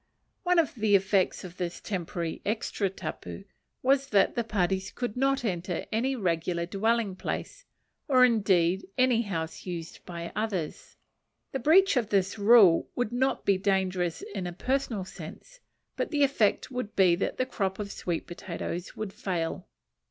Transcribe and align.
One 0.41 0.57
of 0.57 0.73
the 0.73 0.95
effects 0.95 1.43
of 1.43 1.57
this 1.57 1.79
temporary 1.79 2.41
extra 2.43 2.89
tapu 2.89 3.43
was 3.83 4.07
that 4.07 4.33
the 4.33 4.43
parties 4.43 4.89
could 4.89 5.15
not 5.15 5.45
enter 5.45 5.85
any 5.91 6.15
regular 6.15 6.65
dwelling 6.65 7.15
house, 7.19 7.65
or, 8.07 8.25
indeed, 8.25 8.87
any 8.97 9.21
house 9.21 9.67
used 9.67 10.03
by 10.03 10.31
others. 10.35 10.95
The 11.51 11.59
breach 11.59 11.97
of 11.97 12.09
this 12.09 12.39
rule 12.39 12.89
would 12.95 13.11
not 13.11 13.45
be 13.45 13.59
dangerous 13.59 14.23
in 14.23 14.47
a 14.47 14.53
personal 14.53 15.05
sense, 15.05 15.59
but 15.95 16.09
the 16.09 16.23
effect 16.23 16.71
would 16.71 16.95
be 16.95 17.13
that 17.17 17.37
the 17.37 17.45
crop 17.45 17.77
of 17.77 17.91
sweet 17.91 18.25
potatoes 18.25 18.95
would 18.97 19.13
fail. 19.13 19.67